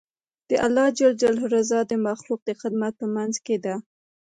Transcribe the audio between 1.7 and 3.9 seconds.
د مخلوق د خدمت په منځ کې ده.